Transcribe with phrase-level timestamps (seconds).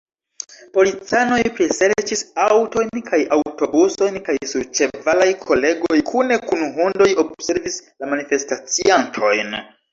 [0.75, 9.59] Policanoj priserĉis aŭtojn kaj aŭtobusojn, kaj surĉevalaj kolegoj, kune kun hundoj, observis la manifestaciantojn.